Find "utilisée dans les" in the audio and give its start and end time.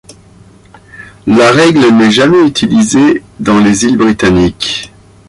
2.43-3.85